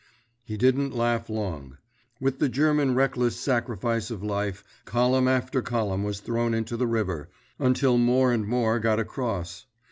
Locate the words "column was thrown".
5.61-6.55